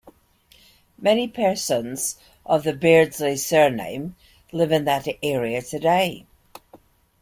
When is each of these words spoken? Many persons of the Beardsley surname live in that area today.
Many 0.97 1.27
persons 1.27 2.17
of 2.43 2.63
the 2.63 2.73
Beardsley 2.73 3.35
surname 3.37 4.15
live 4.51 4.71
in 4.71 4.85
that 4.85 5.07
area 5.21 5.61
today. 5.61 6.25